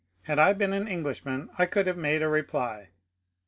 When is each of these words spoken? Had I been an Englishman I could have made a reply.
Had 0.23 0.39
I 0.39 0.53
been 0.53 0.73
an 0.73 0.87
Englishman 0.87 1.51
I 1.59 1.67
could 1.67 1.85
have 1.85 1.95
made 1.95 2.23
a 2.23 2.27
reply. 2.27 2.89